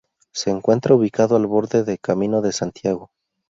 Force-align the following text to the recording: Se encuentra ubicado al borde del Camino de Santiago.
Se 0.31 0.49
encuentra 0.49 0.95
ubicado 0.95 1.35
al 1.35 1.45
borde 1.45 1.83
del 1.83 1.99
Camino 1.99 2.41
de 2.41 2.51
Santiago. 2.53 3.11